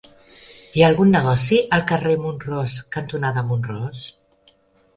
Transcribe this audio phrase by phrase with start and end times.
[0.79, 4.09] Hi ha algun negoci al carrer Mont-ros cantonada Mont-ros?